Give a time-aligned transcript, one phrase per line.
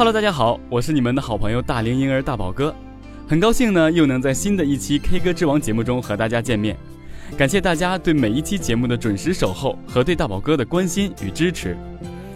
[0.00, 2.74] Hello，大家好，我是你们的好朋友大龄婴儿大宝哥，
[3.28, 6.74] 很高兴呢又能在新的一期 K 歌之王节目中和大家见面，
[7.36, 11.76] 感谢大家对每一期节目的准时守候和对大宝哥的关心与支持，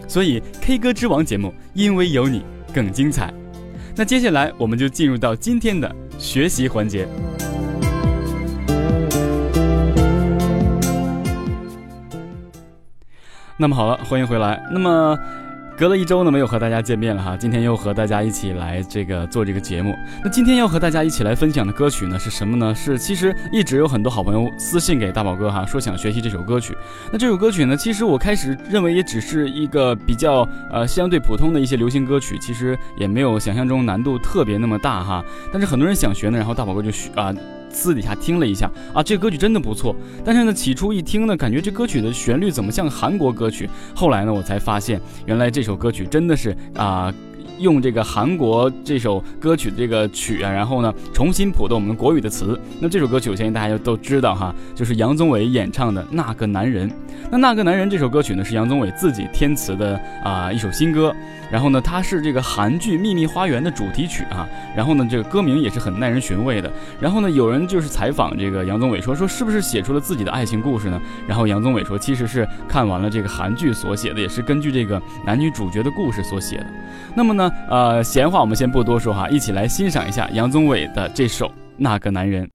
[0.07, 3.33] 所以 K 歌之王节目因为有你更精彩。
[3.95, 7.07] 那接下来我们就进入到今天的学习环节。
[13.57, 14.63] 那么好了，欢迎回来。
[14.71, 15.17] 那么。
[15.77, 19.93] 隔了一周呢，没有和大家见面了哈，今天又和大家一起来这个做这个节目。
[20.23, 22.73] 那今天要和大家一起来分享的歌曲呢是什么呢？
[22.73, 26.73] 是其实一直有很多好朋友私信给大宝哥哈，说想学习这首歌曲。
[27.11, 35.21] 那这首歌曲呢，其实我开始认为也只是一个比较呃相对普通的一些流行歌曲，其实也没有想象中难度特别那么大哈。
[35.51, 37.33] 但是很多人想学呢，然后大宝哥就学啊。
[37.75, 39.93] 私底下听了一下啊，这歌曲真的不错。
[40.23, 43.69] 但是呢，起初一听呢，感觉这歌曲的旋律怎么像韩国歌曲？
[43.93, 47.13] 后来呢，我才发现，原来这首歌曲真的是啊。
[47.57, 52.59] 用这个韩国这首歌曲的这个曲啊，然后呢重新谱的我们国语的词。
[52.81, 56.89] 那这首歌曲我相信大家都知道哈，就是杨宗纬演唱的《那个男人》。
[57.31, 61.15] 那《那个男人》这首歌曲呢是杨宗纬自己填词的啊一首新歌。
[61.51, 64.47] 然后呢，它是这个韩剧《秘密花园》的主题曲啊。
[64.75, 66.71] 然后呢，这个歌名也是很耐人寻味的。
[66.99, 71.01] 然后呢，有人就是采访这个杨宗纬说说是不是写出了自己的爱情故事呢？
[71.27, 76.65] 然后杨宗纬说其实是看完了这个韩剧所写的，也是根据这个男女主角的故事所写的。
[77.15, 82.45] 那么呢，呃，闲话我们先不多说哈，一起来欣赏一下杨宗纬的这首《那个男人》。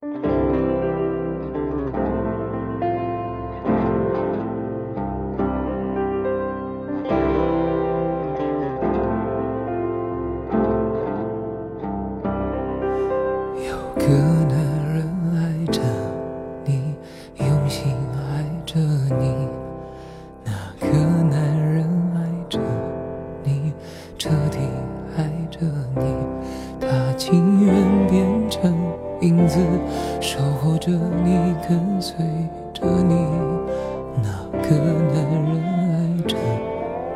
[34.77, 35.15] 的男
[35.49, 36.37] 人爱着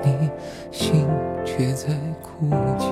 [0.02, 0.28] 你，
[0.72, 1.06] 心
[1.44, 1.88] 却在
[2.20, 2.88] 哭泣。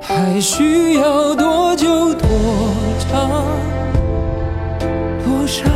[0.00, 2.12] 还需要多久？
[2.14, 2.28] 多
[2.98, 3.46] 长？
[5.24, 5.70] 多伤？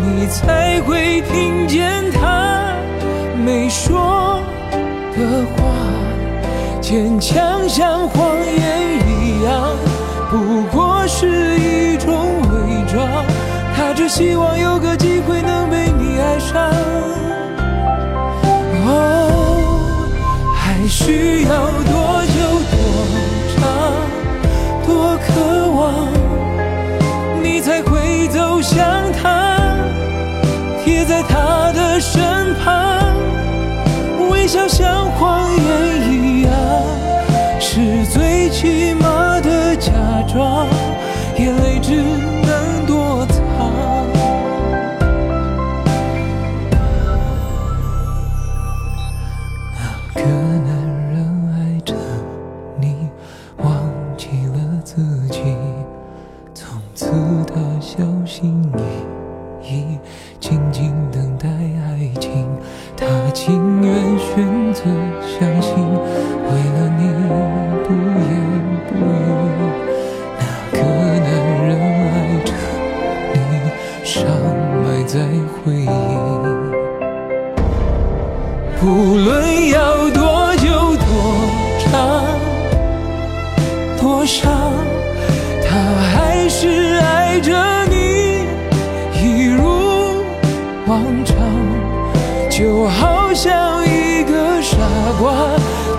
[0.00, 2.76] 你才会听见他
[3.44, 4.40] 没说
[5.16, 5.56] 的话。
[6.80, 9.76] 坚强像谎言一样，
[10.30, 13.24] 不过是一种伪装。
[13.98, 16.70] 只希望有个机会能被你爱上。
[18.86, 20.08] 哦，
[20.54, 21.50] 还需要
[21.82, 22.38] 多久
[22.70, 22.78] 多
[23.56, 23.60] 长，
[24.86, 26.06] 多渴望，
[27.42, 28.86] 你才会走向
[29.20, 29.58] 他，
[30.84, 33.02] 贴在他的身旁，
[34.30, 36.52] 微笑像谎言一样。
[37.58, 39.90] 是最起码的假
[40.32, 40.68] 装，
[41.36, 42.00] 眼泪只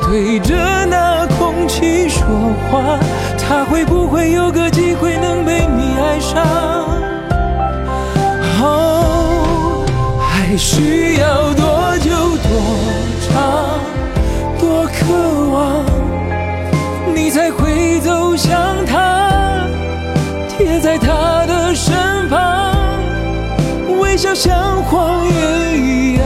[0.09, 0.55] 对着
[0.87, 1.19] 那。
[1.37, 2.25] 空气说
[2.69, 2.99] 话，
[3.37, 6.43] 他会不会有个机会能被你爱上？
[8.61, 9.85] 哦，
[10.19, 12.09] 还需要多久
[12.43, 12.49] 多
[13.29, 13.79] 长
[14.59, 15.13] 多渴
[15.53, 15.85] 望，
[17.15, 19.65] 你才会走向他，
[20.49, 22.75] 贴在他的身旁，
[24.01, 26.25] 微笑像谎言一样，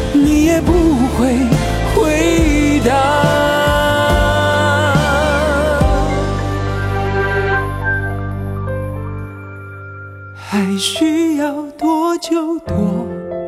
[10.51, 12.75] 还需要多久多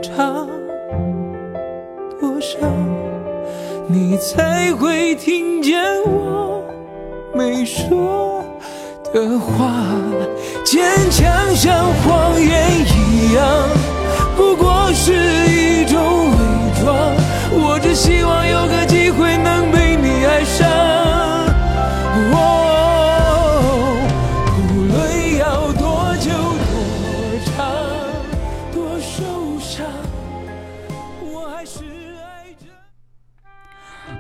[0.02, 0.48] 长
[2.18, 2.58] 多少，
[3.90, 6.64] 你才会听见我
[7.36, 8.42] 没说
[9.14, 9.84] 的话？
[10.64, 13.68] 坚强像谎言一样，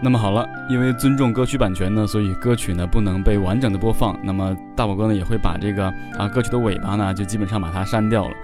[0.03, 4.19] 那么好了，因为尊重歌曲版权呢，所以歌曲呢不能被完整的播放。
[4.21, 5.85] 那么大宝哥呢也会把这个
[6.17, 8.35] 啊歌曲的尾巴呢就基本上把它删掉了。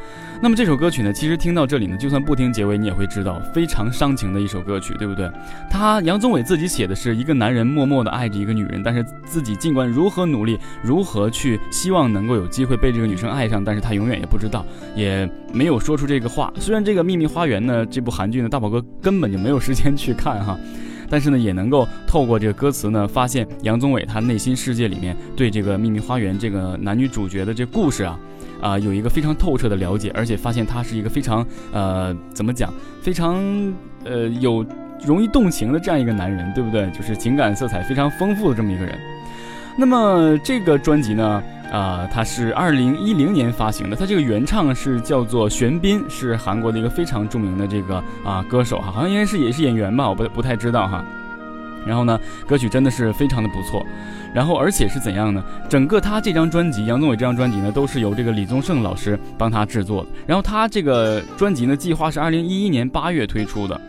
[0.41, 5.29] 那么这首歌曲呢，其实听到这里呢，就算不听结尾，你也会知道非常伤情的一首歌曲，对不对？
[5.69, 14.65] 他杨宗纬自己写的是一个男人默默的爱着一个女人，但是自己尽管如何努力，如何去希望能够有机会被这个女生爱上，但是他永远也不知道，
[14.95, 16.53] 也没有说出这个话。
[16.57, 20.57] 虽然这个《秘密花园》呢，这部韩剧呢，大宝哥根本就没有时间去看哈。
[21.09, 28.19] 但是呢，也能够透过这个歌词呢，发现杨宗纬他内心世界里面对这个《秘密花园》这个男女主角的这故事啊，
[28.61, 33.35] 啊、有一个非常透彻的了解，而且发现他是一个非常呃怎么讲，非常
[34.03, 34.65] 呃有
[35.05, 36.89] 容易动情的这样一个男人，对不对？
[36.91, 38.97] 就是情感色彩非常丰富的这么一个人。
[39.77, 51.05] 那么这个专辑呢，啊、它是二零一零年发行的，它这个原唱是叫做玄彬，是韩国的一个非常著名的这个啊、歌手哈，好像应该是也是演员吧，我不不太知道哈。
[51.85, 53.85] 然后呢，歌曲真的是非常的不错，
[54.33, 55.41] 然后而且是怎样呢？
[55.69, 60.09] 整个他这张专辑，杨宗纬这张专辑呢，都是由这个李宗盛老师帮他制作的。
[60.27, 63.79] 然后他这个专辑呢，计划是二零一一年八月推出的。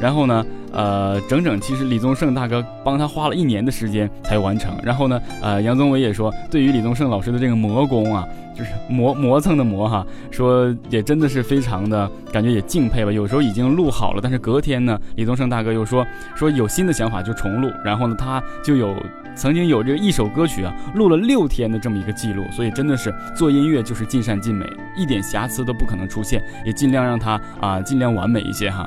[0.00, 4.74] 然后呢，呃，整整其实李宗盛大哥帮他花了一年的时间才完成。
[4.82, 8.26] 然后呢，呃，杨宗纬也说，对于李宗盛老师的这个磨工啊，
[8.56, 13.12] 就是磨磨蹭的磨哈，说也真的是非常的感觉也敬佩吧。
[13.12, 17.70] 有时候已经录好了，但是隔天呢，李宗盛大哥又说说有新的想法就重录。
[17.84, 18.94] 然后呢，他就有
[19.34, 22.44] 曾经有这一首歌曲啊，录了六天的这么一个记录。
[22.50, 24.66] 所以真的是做音乐就是尽善尽美，
[24.96, 28.84] 一点瑕疵都不可能出现，也尽量让它啊、尽量完美一些哈。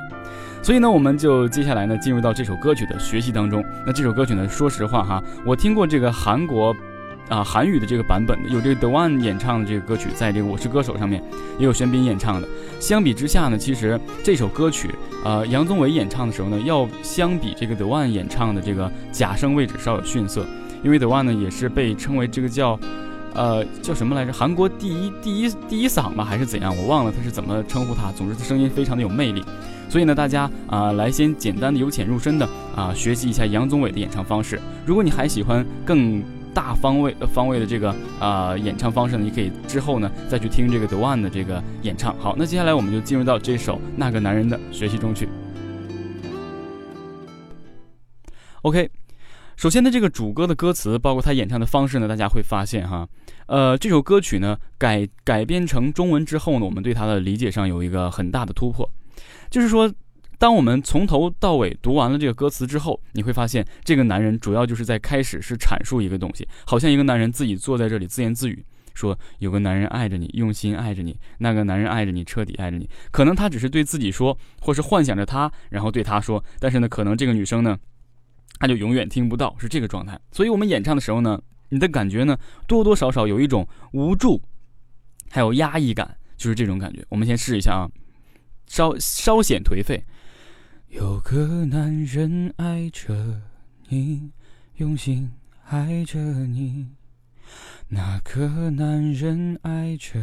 [0.66, 3.64] 所以呢，我们就接下来呢进入到这首歌曲的学习当中。
[3.86, 6.74] 那这首歌曲呢，说实话哈，我听过这个韩国
[7.28, 11.22] 啊韩语的这个版本的，有这个 The One 演唱的这个歌曲，在这个《我是歌手》上面
[11.56, 12.48] 也有玄彬演唱的。
[12.80, 14.92] 相比之下呢，其实这首歌曲，
[15.24, 20.44] 呃，杨宗纬演唱的时候呢，要相比这个 The One 演唱的这个假声位置稍有逊色，
[20.82, 22.76] 因为 The One 呢也是被称为这个叫。
[23.34, 24.32] 呃，叫什么来着？
[24.32, 26.74] 韩国第一第一第一嗓吧，还是怎样？
[26.74, 28.10] 我忘了他是怎么称呼他。
[28.10, 29.44] 总之，他声音非常的有魅力。
[29.88, 34.60] 所以呢，大家啊、来先简单的由浅入深的啊、学习一下杨宗纬的演唱方式。
[34.84, 36.22] 如果你还喜欢更
[36.52, 42.16] 大方位方位的这个啊、演唱方式呢，你可以之后呢再去听这个 The One 的这个演唱。
[42.18, 45.26] 好，那接下来我们就进入到这首《那个男人的学习中去》。
[48.62, 48.90] OK，
[49.56, 53.06] 首先呢，这个主歌的歌词，包括他演唱的方式呢，大家会发现哈，
[53.46, 58.90] 呃，这首歌曲呢改改编成中文之后呢，我们对它的理解上有一个很大的突破，
[59.50, 59.92] 就是说，
[60.38, 68.64] 当我们从头到尾读完了这个歌词之后，你会发现这个男人主要就是在开始是阐述一个东西，好像一个男人自己坐在这里自言自语。
[68.94, 72.88] 说有个男人爱着你，用心爱着你；那个男人爱着你，彻底爱着你。
[73.10, 76.42] 可能他只是对自己说，或是幻想着他，然后对他说。
[76.58, 77.78] 但是呢，可能这个女生呢，
[78.58, 80.18] 她就永远听不到，是这个状态。
[80.32, 81.38] 所以我们演唱的时候呢，
[81.68, 84.40] 你的感觉呢，多多少少有一种无助，
[85.28, 87.04] 还有压抑感，就是这种感觉。
[87.10, 87.90] 我们先试一下啊，
[88.66, 90.04] 稍稍显颓废。
[90.88, 93.42] 有个男人爱着
[93.88, 94.30] 你，
[94.76, 95.30] 用心
[95.64, 96.86] 爱着你。
[97.88, 100.18] 那个男人爱着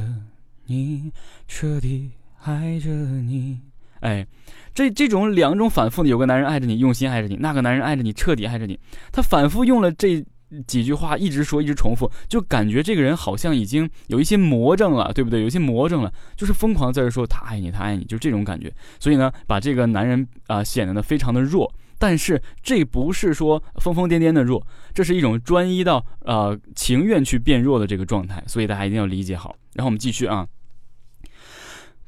[0.65, 1.11] 你，
[1.47, 3.59] 彻底爱着你。
[4.01, 4.25] 哎，
[4.73, 8.77] 这这种两种反复的，有个男人爱着你，用心爱着你；那个男人爱着你，彻底爱着你。
[9.11, 10.23] 他反复用了这
[10.67, 15.41] 几句话，一直说，一直重复，就感觉这个人好像已经有一些魔怔了，对不对？
[15.41, 18.73] 有一些魔怔了，就是疯狂在这说他爱你，他爱你，就这种感觉。
[18.99, 21.73] 所以呢，把这个男人啊、显得呢非常的弱。
[21.99, 29.55] 但是这不是说疯疯癫癫的弱，这是一种专一到呃情愿去变弱的这个状态，所以大家一定要理解好。
[29.75, 30.45] 然后我们继续啊，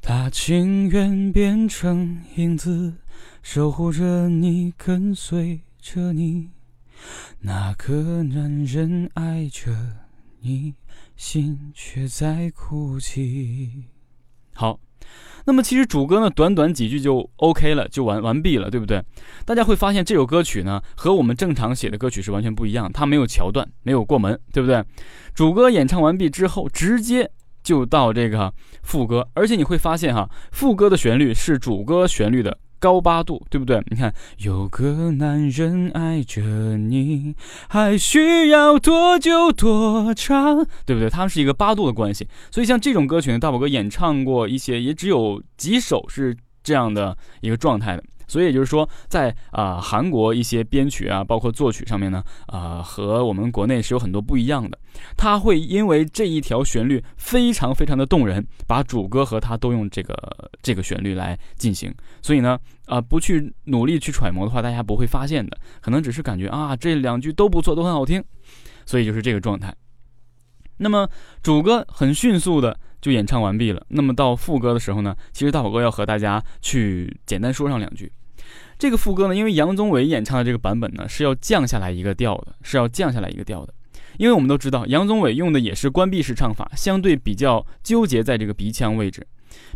[0.01, 2.95] 他情愿变成影子，
[3.41, 6.54] 守护着你，跟随着你。
[7.41, 9.71] 那个男人爱着
[10.41, 10.73] 你，
[11.15, 13.85] 心却在哭泣。
[14.53, 14.79] 好。
[15.47, 19.03] 那么其实主歌呢，短短几句就 OK 了，就完完毕了，对不对？
[19.45, 24.83] 大家会发现这首歌曲呢，和我们正常写的歌曲是完全不一样，它没有桥段，没有过门，对不对？
[25.35, 27.29] 主歌演唱完毕之后，直接
[27.61, 32.57] 就到这个副歌，而且你会发现哈，副歌的旋律是主歌旋律的。
[32.85, 33.81] 高八度，对不对？
[33.89, 36.43] 你看，有个男人爱着
[36.77, 37.33] 你，
[37.67, 41.09] 还需要多久多长，对不对？
[41.09, 48.03] 他们是一个八度的关系，所以像这种歌曲呢，大宝哥演唱过一些，也只有几首是这样的一个状态的。
[48.27, 54.77] 所以也就是说，在啊韩国一些编曲啊，包括作曲上面呢，啊和我们国内是有很多不一样的。
[55.17, 60.15] 他会因为这一条旋律非常非常的动人，把主歌和他都用这个
[60.61, 61.93] 这个旋律来进行。
[62.21, 68.23] 所以呢，啊不去努力去揣摩的话，大家不会发现的，可能只是感觉啊这两句都不错，都很好听。
[68.85, 69.75] 所以就是这个状态。
[70.77, 71.09] 那么
[71.41, 73.85] 主歌很迅速的就演唱完毕了。
[73.89, 78.11] 那么到副歌的时候呢，其实大宝哥要和大家去简单说上两句。
[78.79, 83.71] 这个副歌呢，因为杨宗纬演唱的这个版本呢是要降下来一个调的，是要降下来一个调的。
[84.17, 89.27] 因为我们都知道，杨宗纬用的也是关闭式唱法，相对比较纠结在这个鼻腔位置、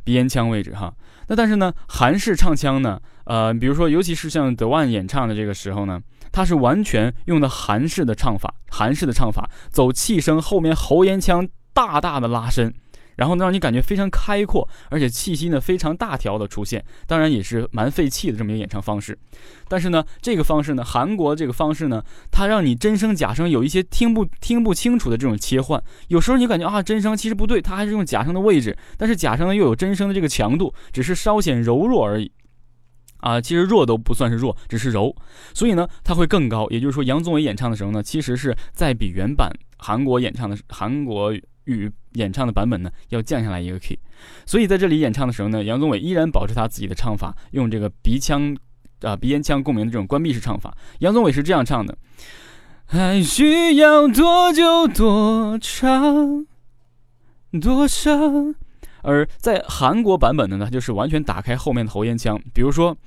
[0.03, 0.91] 鼻咽腔位置哈。
[1.27, 6.01] 那但是呢，韩式唱腔呢，呃，比如说尤其是像德万演唱的这个时候呢。
[6.31, 12.71] 它是完全用的韩式的唱法，韩式的唱法走气声，后面喉咽腔大大的拉伸，
[13.19, 19.17] 然后呢让你感觉非常开阔，而且气息呢非常大条的出现，当然也是蛮费气的这么一个演唱方式。
[19.67, 32.31] 但是呢，这个方式呢，韩国这个方式呢，它让你真声假声有一些听不听不清楚的这种切换，有时候你感觉啊真声其实不对，它还是用假声的位置，但是假声呢又有真声的这个强度，只是稍显柔弱而已。
[33.17, 35.13] 啊，其实弱都不算是弱，只是柔，
[35.53, 36.65] 所以呢，它会更高。
[36.69, 41.33] 也就是说，杨宗纬演唱的时候呢，其实是在比原版韩国演唱的韩国
[41.69, 43.97] 与演唱的版本呢要降下来一个 key。
[44.45, 48.57] 所以在这里演唱的时候呢，杨宗纬依然保持他自己的唱法，用这个鼻腔
[49.01, 50.75] 啊鼻咽腔共鸣的这种关闭式唱法。
[50.99, 51.97] 杨宗纬是这样唱的：
[52.85, 56.47] 还需要多久多长
[57.61, 58.55] 多长？
[59.01, 62.97] 而在韩国版本的呢，就是完全打开后面的喉咽腔，比如说，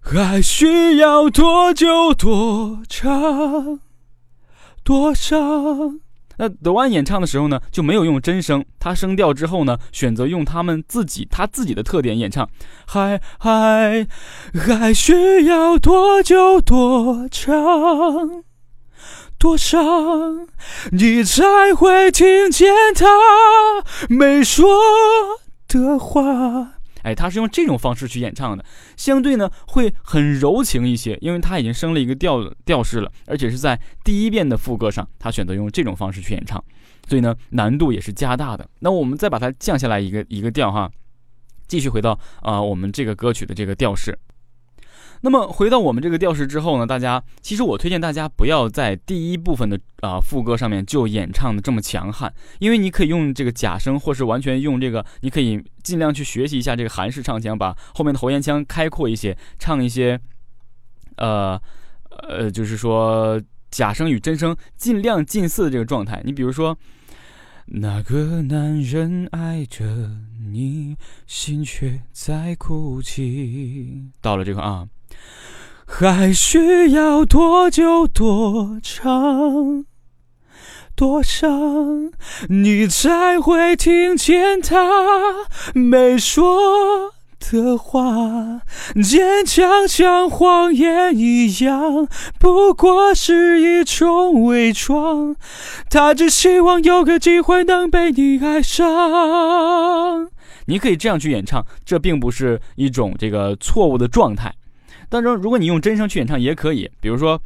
[0.00, 3.80] 还需要多久多长
[4.84, 5.36] 多少？
[6.38, 12.48] 那德万演唱的时候呢，就没有用真声，他声调之后呢，选择用他们自己他自己的特点演唱，
[12.86, 14.06] 还还
[14.54, 18.44] 还需要多久多长？
[19.38, 20.46] 多长，
[20.92, 23.06] 你才会听见他
[24.08, 24.66] 没说
[25.66, 26.74] 的话。
[27.02, 28.64] 哎，他是用这种方式去演唱的，
[28.96, 36.62] 相对呢会很柔情一些，因为他已经升了一个调调式了，而且是在第一遍的副歌上，他选择用这种方式去演唱，
[37.08, 38.68] 所以呢难度也是加大的。
[38.80, 40.90] 那我们再把它降下来一个一个调哈，
[41.66, 44.18] 继续回到啊我们这个歌曲的这个调式。
[45.24, 60.20] 那么回到我们这个调式之后呢，大家其实我推荐大家不要在第一部分的啊副歌上面就演唱的这么强悍，因为你可以用这个假声，或是完全用这个，你可以尽量去学习一下这个韩式唱腔，把后面的喉咽腔开阔一些，唱一些，
[61.18, 61.60] 呃
[62.28, 66.20] 呃，就是说假声与真声尽量近似的这个状态。
[66.24, 66.76] 你比如说，
[67.66, 69.84] 那个男人爱着
[70.50, 70.96] 你，
[71.28, 74.10] 心却在哭泣。
[74.20, 74.88] 到了这块啊。
[75.86, 79.84] 还需要多久多长
[80.94, 82.12] 多长，
[82.48, 88.60] 你才会听见他没说的话？
[89.02, 92.06] 坚强像谎言一样，
[92.38, 95.34] 不过是一种伪装。
[95.90, 100.30] 他只希望有个机会能被你爱上。
[100.66, 104.54] 你可以这样去演唱，这并不是一种这个错误的状态。
[105.12, 107.38] 当中，如果你用真声去演唱也可以，比如说，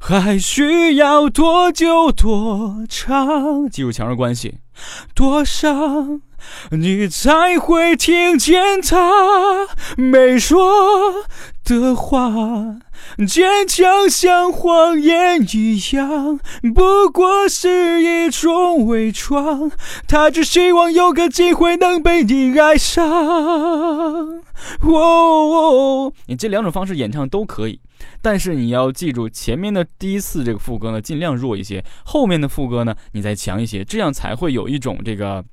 [0.00, 3.68] 还需要多久多长？
[3.68, 4.54] 记住强弱关系，
[5.14, 6.22] 多伤，
[6.70, 11.26] 你才会听见他没说
[11.62, 12.78] 的话。
[13.26, 16.38] 坚强像谎言一样，
[16.74, 19.70] 不过是一种伪装。
[20.06, 23.04] 他只希望有个机会能被你爱上。
[24.80, 27.80] 哦，你这两种方式演唱都可以，
[28.20, 35.44] 但是你要记住，前面的第一次这个副歌呢，尽量弱一些；后面的副歌呢，你再强一些，这样才会有一种这个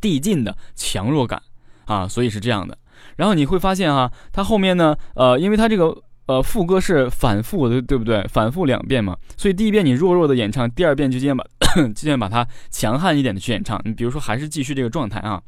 [0.00, 1.40] 递进的强弱感。
[1.86, 2.78] 啊，所以是这样的。
[3.16, 5.94] 然后你会发现哈，它后面呢，呃，因为它这个
[6.26, 8.26] 呃副歌是反复的，对不对？
[8.28, 11.44] 反复两遍嘛，所以第一遍你弱弱的演唱，第二遍就尽量把
[11.94, 13.80] 尽量把它强悍一点的去演唱。
[13.84, 15.42] 你比如说，还是继续这个状态啊。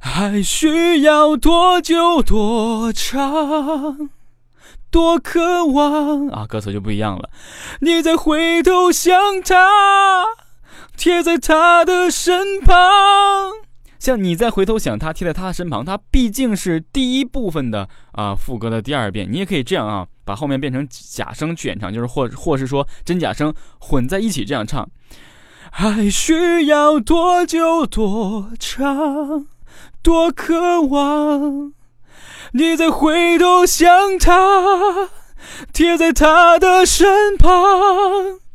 [0.00, 4.10] 还需要多久多长，
[4.92, 6.46] 多渴望啊！
[6.46, 7.28] 歌词就不一样了。
[7.80, 10.24] 你再回头想他，
[10.96, 13.67] 贴在他的身旁。
[13.98, 19.30] 像你再回头想他，贴在他的身旁，他毕竟是第一部分的啊副歌的第二遍。
[19.30, 24.88] 你也可以这样啊，把后面变成假声去演唱，就是或或是说真假声混在一起这样唱。
[25.70, 29.46] 还需要多久多长？
[30.02, 31.72] 多渴望，
[32.52, 35.10] 你再回头想他，
[35.72, 37.52] 贴在他的身旁。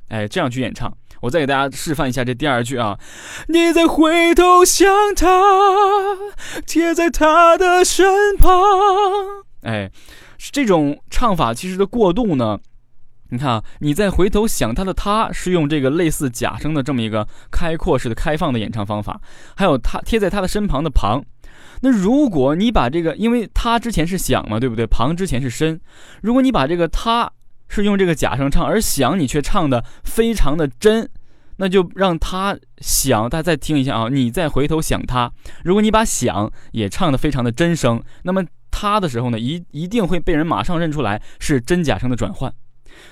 [0.07, 0.97] 哎，这样去演唱。
[1.23, 2.99] 我再给大家示范一下这第二句啊，
[3.47, 5.25] 你再回头想他，
[6.67, 8.51] 贴在他的身旁。
[9.61, 9.89] 哎，
[10.51, 12.59] 这种唱法其实的过渡呢，
[13.29, 19.21] 你看啊，你再回头想他的他是用这个类似假声的这么一个开阔式的开放的演唱方法，
[19.55, 21.23] 还有他贴在他的身旁的旁。
[21.79, 24.85] 那如果你把这个，因为他之前是响嘛，对不对？
[24.85, 25.79] 旁之前是深。
[26.21, 27.31] 如果你把这个他
[27.81, 31.09] 是用这个假声唱，而响你却唱的非常的真，
[31.57, 33.27] 那就让他想。
[33.27, 35.31] 大家再听一下啊，你再回头想他。
[35.63, 42.53] 如果你把响也唱的非常的真声，那么他的时候呢，一一定会被人马上认出来是真假声的转换。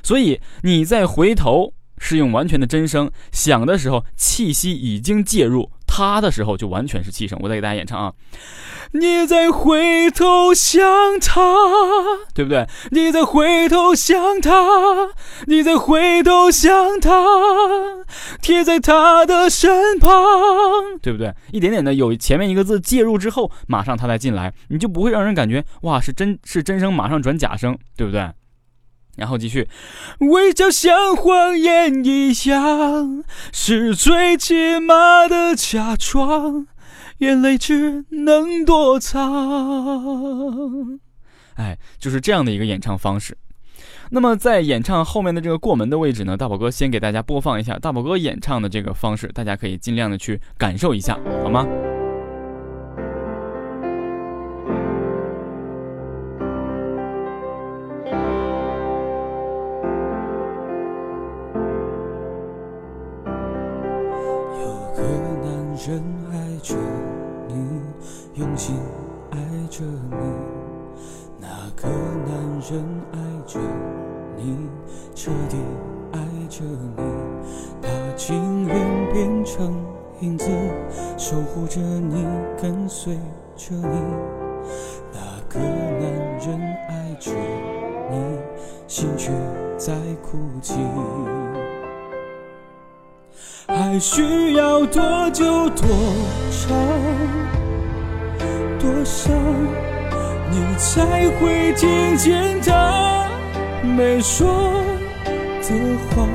[0.03, 5.71] 所以你再回头是用完全的真声，响的时候气息已经介入。
[5.93, 8.13] 他的时候就完全是气声，我再给大家演唱啊！
[8.93, 10.81] 你再回头想
[11.19, 11.41] 他，
[12.33, 12.65] 对不对？
[12.91, 15.10] 你再回头想他，
[15.48, 17.12] 你再回头想他，
[18.41, 20.10] 贴在他的身旁，
[21.01, 21.33] 对不对？
[21.51, 28.31] 一点点的有前面一个字介入之后，马上他再进来，你就不会让人感觉哇是真是真声马上转假声，对不对？
[29.17, 29.67] 然后继续，
[30.19, 36.67] 微笑像谎言一样，是最起码的假装，
[37.19, 41.00] 眼泪只能躲藏。
[41.55, 43.37] 哎，就是这样的一个演唱方式。
[44.13, 51.67] 那么在演唱后面的这个过门的位置呢，大宝哥先给大家播放一下大宝哥演唱的这个方式，大家可以尽量的去感受一下，好吗？
[101.81, 103.27] 听见他
[103.81, 104.46] 没说
[105.63, 105.74] 的
[106.11, 106.27] 话？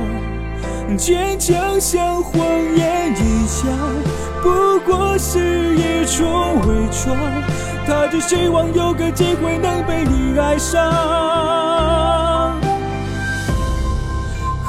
[0.97, 3.77] 坚强像谎言一样，
[4.43, 7.15] 不过是一种伪装。
[7.85, 10.83] 他只希望有个机会能被你爱上。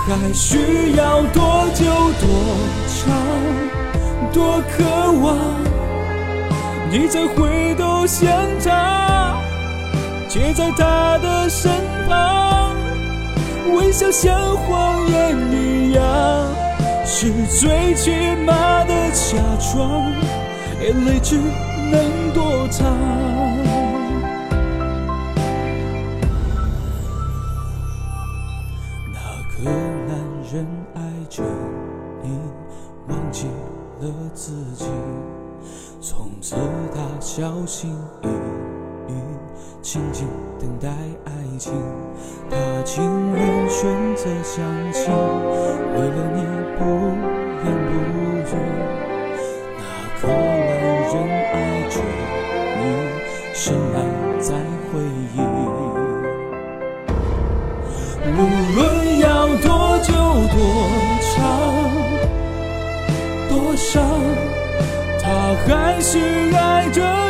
[0.06, 1.84] 还需要多久
[2.20, 2.30] 多
[2.86, 3.02] 长
[4.32, 4.84] 多渴
[5.22, 5.36] 望，
[6.88, 8.30] 你再回头想
[8.64, 9.17] 他，
[10.28, 11.72] 贴在他的身
[12.06, 12.76] 旁
[13.74, 16.04] 微笑像谎言一样
[17.02, 18.10] 是最起
[18.44, 19.38] 码的假
[19.72, 20.12] 装
[20.82, 21.36] 眼泪只
[21.90, 22.86] 能躲藏。
[29.10, 29.70] 那个
[30.06, 30.14] 男
[30.52, 31.42] 人爱着
[32.22, 32.38] 你
[33.08, 33.46] 忘记
[34.02, 34.84] 了自己
[36.02, 36.54] 从此
[36.94, 37.90] 他小心
[38.22, 38.57] 翼翼。
[39.90, 40.28] 静静
[40.60, 40.86] 等待
[41.24, 41.72] 爱情。
[42.50, 43.02] 他情
[43.34, 46.42] 愿选择相信，为了你
[46.76, 46.84] 不
[47.64, 47.90] 言不
[48.36, 48.52] 语。
[49.78, 49.80] 那
[50.20, 50.68] 个男
[51.08, 51.14] 人
[51.54, 51.56] 爱
[51.88, 51.96] 着
[52.76, 52.78] 你，
[53.54, 53.98] 深爱
[54.38, 54.52] 在
[54.92, 55.00] 回
[55.34, 55.36] 忆。
[58.26, 58.38] 无
[58.76, 58.78] 论
[59.20, 59.66] 要多
[60.02, 60.12] 久
[60.52, 60.56] 多
[61.32, 61.32] 长
[63.48, 64.04] 多伤，
[65.22, 65.24] 他
[65.66, 66.12] 还是
[66.54, 67.27] 爱着。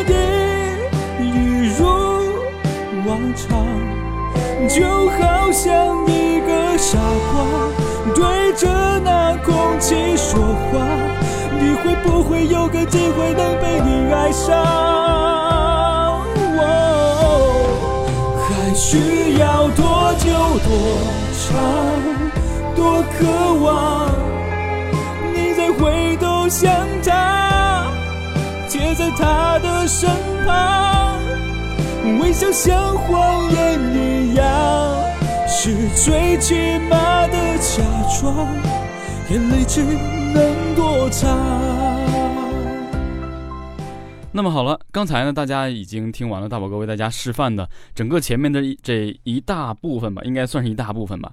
[4.69, 6.99] 就好像一个傻
[7.31, 7.41] 瓜
[8.15, 8.69] 对着
[9.05, 10.79] 那空气说话，
[11.59, 14.47] 你会不会有个机会能被你爱上？
[16.59, 16.63] 哦
[18.49, 20.27] 还需要多久
[20.67, 20.69] 多
[21.39, 21.47] 长？
[22.77, 23.19] 多渴
[23.65, 23.67] 望
[25.35, 26.71] 你再回头想
[27.05, 27.87] 他，
[28.69, 30.09] 贴在他的身
[30.47, 30.98] 旁，
[32.21, 34.45] 微笑像谎言一样，
[35.47, 36.55] 是最起
[36.89, 37.83] 码的假
[38.21, 38.49] 装，
[39.31, 41.37] 眼泪只能躲藏。
[44.31, 51.33] 那么好了，刚才呢，大家已经听完了大宝哥为大家示范的整个前面的这一大部分吧，应该算是一大部分吧。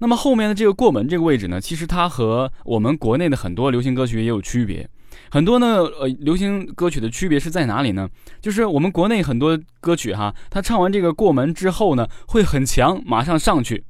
[0.00, 4.88] 那么后面的这个过门这个位置呢，其实它和我们国内的很多流行歌曲也有区别。
[5.30, 8.08] 很多呢，呃，流行歌曲的区别是在哪里呢？
[8.40, 13.84] 就是我们国内很多歌曲哈，它唱完这个过门之后呢，会很强，马上上去。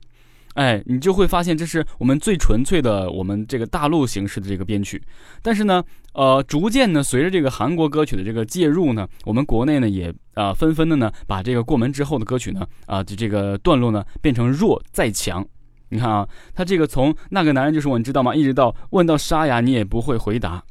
[0.55, 5.01] 哎，你就会发现这是我们最纯粹的我们这个大陆形式的这个编曲，
[5.43, 15.47] 但是呢，呃，逐渐呢，随着这个韩国歌曲的这个介入呢，我们国内呢也啊纷纷的呢把这个过门之后的歌曲呢啊就这个段落呢变成弱再强。
[15.89, 18.35] 你看啊，他这个从那个男人就是我，你知道吗？
[18.35, 20.63] 一直到问到沙哑你也不会回答，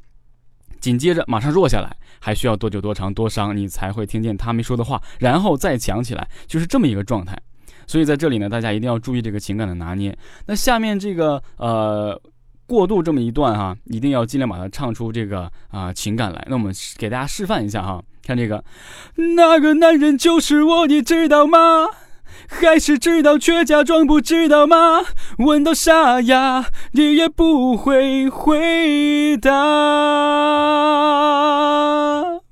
[0.79, 7.37] 紧接着马上弱下来，还需要多久多长多伤你才会听见他没说的话，然后再强起来，就是这么一个状态。
[7.87, 10.15] 所以在这里呢，大家一定要注意这个情感的拿捏。
[10.45, 12.21] 那下面这个呃
[12.67, 16.45] 过渡这么一段哈，一定要尽量把它唱出这个啊情感来。
[16.47, 18.63] 那我们给大家示范一下哈，看这个，
[19.35, 21.87] 那个男人就是我，你知道吗？
[22.47, 25.05] 还是知道却假装不知道吗？
[25.39, 29.51] 问到沙哑，你也不会回答。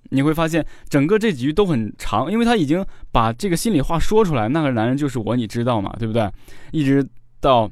[0.09, 4.47] 你会发现整个这几句都很长，因为他已经把这个心里话说出来。
[4.47, 5.93] 那个男人就是我，你知道吗？
[5.99, 6.31] 对不对？
[6.71, 7.05] 一直
[7.41, 7.69] 到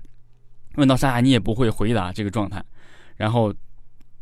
[0.76, 2.62] 问到沙哑，你也不会回答这个状态，
[3.16, 3.54] 然后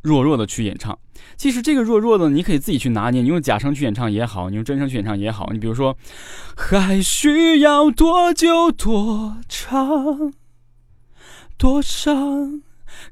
[0.02, 0.98] 弱弱的去演唱。
[1.36, 3.22] 其实这个弱弱的，你可以自己去拿捏。
[3.22, 5.50] 你用假声去演唱也好，你用真声去演唱也好。
[5.52, 5.98] 你比如说，
[6.56, 10.34] 还需要多久多长
[11.58, 12.62] 多伤，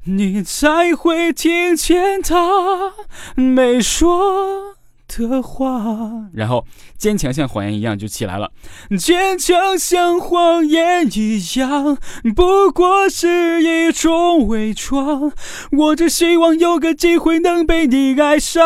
[0.04, 2.92] 你才会听见他
[3.34, 4.76] 没说？
[5.18, 6.64] 的话，然后
[6.96, 8.50] 坚强像谎言一样就起来了。
[8.98, 11.96] 坚强像谎言一样，
[12.34, 15.32] 不过是一种伪装。
[15.72, 18.62] 我只希望有个机会能被你爱上。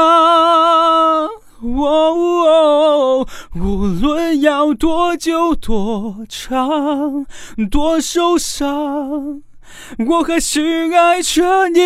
[1.62, 7.24] 哦，无论要多久多长
[7.70, 9.42] 多受伤，
[10.06, 11.80] 我还是爱着你，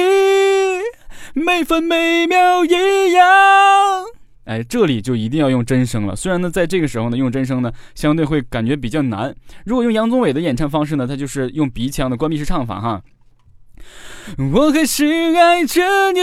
[1.34, 4.06] 每分每秒一样。
[4.44, 6.16] 哎，这里就一定要用真声了。
[6.16, 9.34] 虽然呢，在这个时候呢，用真声呢，相对会感觉比较难。
[9.64, 13.02] 如果用杨宗纬的演唱方式呢，他就是用鼻腔的关闭式唱法哈。
[14.52, 16.20] 我还是爱着你，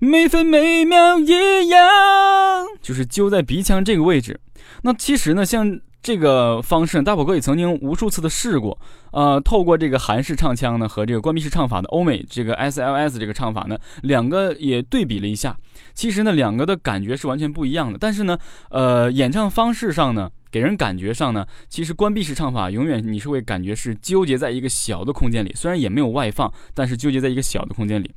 [0.00, 4.40] 每分每秒一样，就是揪在鼻腔这个位置。
[4.82, 5.80] 那其实呢，像。
[6.02, 8.78] 这个方式，大宝哥也曾经无数次的试过，
[9.12, 15.56] 呃，透过这个韩式唱腔呢和这个关闭式唱法的欧美这个 S L S 这个唱法呢，两个也对比了一下，
[15.94, 17.98] 其实呢，两个的感觉是完全不一样的。
[17.98, 18.38] 但是呢，
[18.70, 20.30] 呃，演唱方式上呢。
[20.50, 28.12] 给人感觉上呢，其实关闭式唱法永远你是会感觉是纠结在一个小的空间里，虽然也没有外放，但是纠结在一个小的空间里。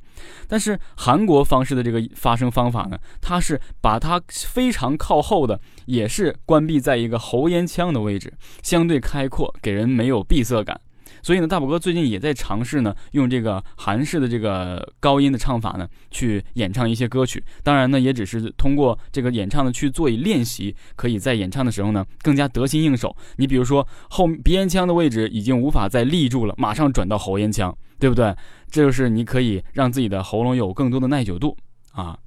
[0.48, 10.80] 但是韩国方式的这个发声方法呢，它是把它非常靠后的，也是关闭在一个喉咽腔的位置，相对开阔，给人没有闭塞感。
[11.24, 17.42] 所以呢，大宝哥最近也在尝试呢，用这个韩式的这个高音的唱法呢，去演唱一些歌曲。
[17.62, 23.16] 当然呢，也只是通过这个演唱的去做以练习，可以在演唱的时候呢，更加得心应手。
[23.36, 28.36] 你比如说后鼻咽腔的位置已经无法再立住了，马上转到喉咽腔，对不对？
[28.70, 31.56] 这就是你可以让自己的喉咙有更多的耐久度
[31.92, 32.18] 啊。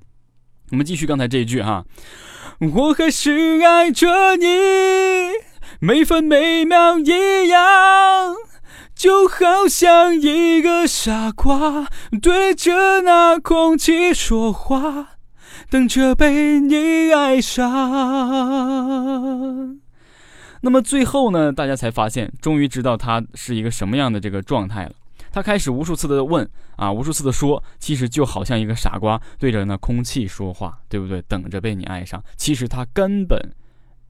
[0.71, 1.85] 我们继续刚才这一句哈，
[2.59, 4.47] 我还是爱着你，
[5.79, 8.33] 每分每秒一样。
[8.95, 11.87] 就好像一个傻瓜
[12.21, 15.17] 对着那空气说话，
[15.69, 17.67] 等着被你爱上。
[20.61, 24.91] 那么最后呢，大家才发现，终于知道他是一个什么样的这个状态了。
[25.31, 31.21] 他开始无数次的问啊，无数次的说，其实就好像一个傻瓜对着那空气说话，对不对？
[31.23, 33.39] 等着被你爱上，其实他根本。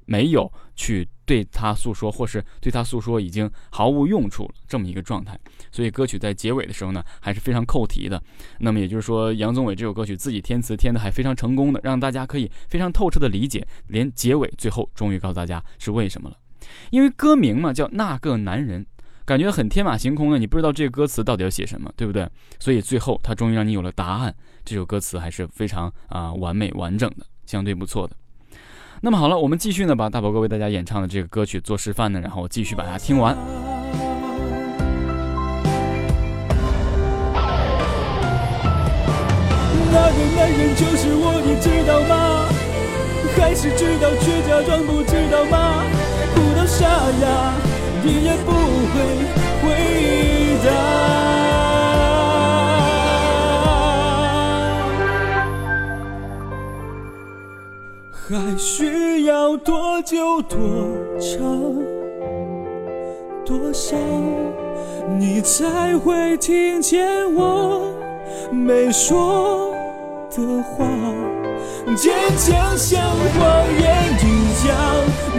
[0.09, 5.37] 没有去对他诉说，或是对他诉说已经毫无用处了，这么一个状态。
[5.71, 8.21] 所以歌曲在结尾的时候呢，还是非常扣题的。
[8.59, 16.37] 那么也就是说，杨宗纬这首歌曲自己填词填的还非常成功的，让大家可以非常透彻的理解，连结尾最后终于告诉大家是为什么了。
[16.91, 18.85] 因为歌名嘛叫那个男人，
[19.25, 22.29] 感觉很天马行空的，你不知道这个歌词到底要写什么，对不对？
[22.59, 24.33] 所以最后他终于让你有了答案。
[24.63, 28.15] 这首歌词还是非常啊完美完整的，相对不错的。
[28.99, 33.37] 那么好了，我们继续呢，把大宝哥为大家演唱的这个歌曲做示范呢，然后继续把它听完。
[39.89, 42.49] 那个男人就是我，你知道吗？
[43.37, 45.83] 还是知道却假装不知道吗？
[46.33, 46.87] 哭到沙
[47.21, 47.53] 哑，
[48.03, 48.95] 你也不会
[49.61, 49.65] 回
[50.65, 51.36] 答。
[58.29, 60.59] 还需要多久多
[61.17, 61.39] 长
[63.45, 63.95] 多少，
[65.17, 67.89] 你才会听见我
[68.51, 69.71] 没说
[70.29, 70.85] 的话？
[71.95, 74.75] 坚强像谎言一样，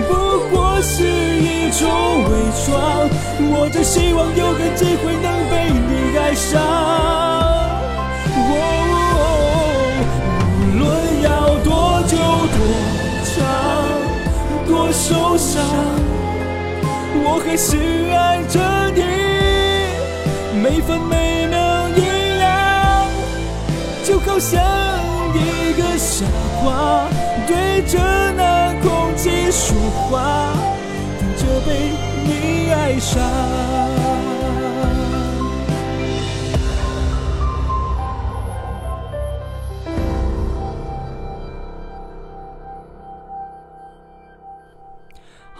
[0.08, 1.90] 不过是一种
[2.24, 2.30] 伪
[2.64, 3.06] 装。
[3.50, 7.17] 我只希望有个机会能被你爱上。
[15.08, 15.64] 受伤，
[17.24, 17.78] 我还是
[18.12, 18.60] 爱着
[18.94, 19.00] 你，
[20.60, 23.08] 每分每秒一样，
[24.04, 24.60] 就好像
[25.32, 26.26] 一个傻
[26.62, 27.08] 瓜
[27.46, 27.98] 对着
[28.36, 29.74] 那空气说
[30.10, 30.52] 话，
[31.18, 31.68] 等着被
[32.26, 33.16] 你爱上。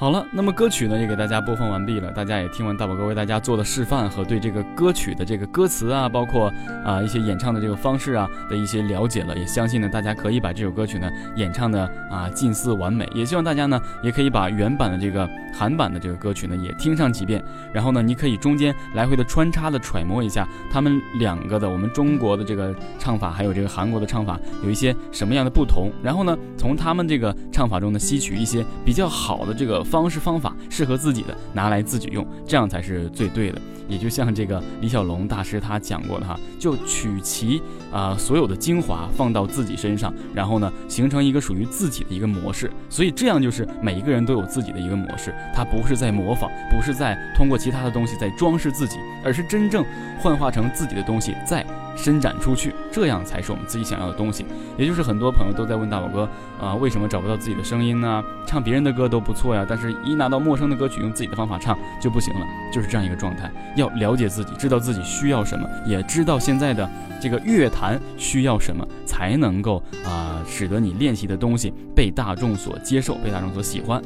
[0.00, 6.52] 好了，那么歌曲呢也给大家播放完毕了，大家也听完大宝哥为大家做的示范和对这个歌曲的这个歌词啊，包括
[6.84, 29.84] 啊一些演唱的这个方式啊的一些了解了，也相信呢大家可以把这首歌曲呢演唱的啊近似完美，也希望大家呢也可以把原版的这个韩版的这个歌曲呢也听上几遍，然后呢你可以中间来回的穿插的揣摩一下他们两个的我们中国的这个唱法还有这个韩国的唱法有一些什么样的不同，然后呢从他们这个唱法中呢吸取一些比较好的这个。
[29.90, 33.60] 方式方法适合自己的拿来自己用，这样才是最对的。
[33.88, 42.70] 也就像这个李小龙大师他讲过的哈，就取其啊所有的精华放到自己身上，然后呢形成一个属于自己的一个模式。
[42.90, 49.82] 所以这样就是每一个人都有自己的一个模式，他不是在模仿，不是在通过其他的东西在装饰自己，而是真正
[50.20, 51.64] 幻化成自己的东西在。
[51.98, 54.46] 伸展出去，这样才是我们自己想要的东西。
[54.78, 56.28] 也就是很多朋友都在问大宝哥
[56.60, 58.22] 啊，为什么找不到自己的声音呢？
[58.46, 62.46] 唱别人的歌都不错呀，但是一拿到陌生的歌曲，用自己的方法唱就不行了。
[62.72, 63.50] 就是这样一个状态。
[63.76, 66.88] 要了解自己，知道自己需要什么，也知道现在的
[67.20, 74.00] 这个乐坛需要什么，才能够啊，使得你练习的东西被大众所接受，被大众所喜欢。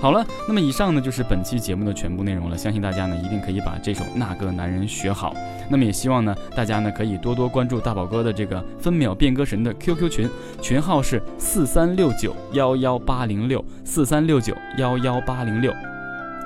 [0.00, 2.56] 好了，那么以上呢就是本期节目的全部内容了。
[2.56, 5.34] 相信大家呢一定可以把这首《那个男人》学好。
[5.68, 10.28] 那么也希望呢大家呢可以多多关注大宝哥的这个分秒变歌神的 QQ 群，
[10.62, 15.70] 群号是四三六九幺幺八零六四三六九幺幺八零六。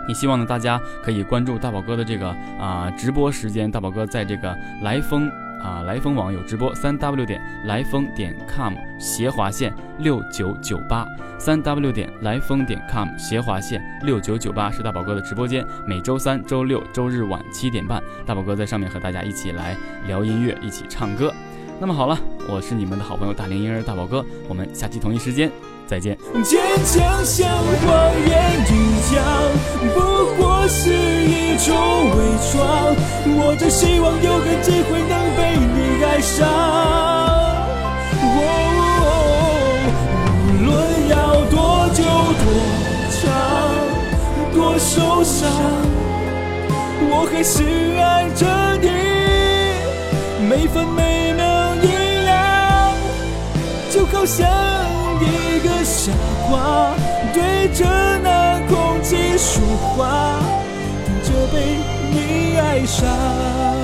[0.08, 5.30] 也希望呢大家可以关注大宝哥的这个啊直播时间，大宝哥在这个来风。
[5.64, 11.06] 啊，来风网有直播，三 w 点来风点 com 斜划线六九九八，
[11.38, 19.74] 三 w 点来风点 com 斜划线六九九八是大宝哥的直播间，每周三、周六、周日晚七点半，大宝哥在上面和大家一起来
[20.06, 21.32] 聊音乐，一起唱歌。
[21.80, 25.50] 那么好了，我是你们的好朋友大龄婴儿大宝哥，我们下期同一时间。
[25.94, 26.18] 再见。
[26.42, 27.48] 坚强像
[27.86, 28.34] 谎言
[28.68, 28.72] 一
[29.14, 29.22] 样，
[29.94, 30.00] 不
[30.36, 31.70] 过是一种
[32.10, 32.16] 伪
[32.50, 32.96] 装。
[33.36, 36.34] 我只希望有个机会能被你爱上。
[38.26, 38.28] 无
[40.64, 41.14] 论要
[41.46, 42.02] 多久、
[42.42, 42.44] 多
[43.12, 43.22] 长、
[44.52, 45.46] 多受伤，
[47.08, 47.62] 我还是
[48.00, 48.02] 爱
[48.34, 48.42] 着
[48.82, 48.88] 你，
[50.48, 51.86] 每分每秒一
[52.24, 52.96] 两，
[53.92, 54.42] 就好像。
[55.24, 56.12] 一个傻
[56.48, 56.94] 瓜
[57.32, 57.84] 对着
[58.22, 59.62] 那空气说
[59.96, 60.40] 话，
[61.06, 61.78] 等着被
[62.10, 63.83] 你爱上。